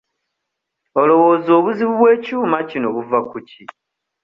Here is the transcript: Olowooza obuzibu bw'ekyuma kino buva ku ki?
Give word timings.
Olowooza 1.01 1.49
obuzibu 1.59 1.93
bw'ekyuma 1.99 2.57
kino 2.69 2.87
buva 2.95 3.19
ku 3.29 3.37
ki? 3.47 3.63